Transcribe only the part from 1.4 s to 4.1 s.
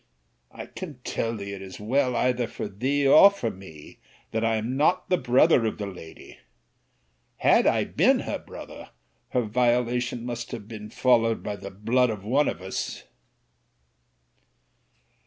it is well either for thee or for me,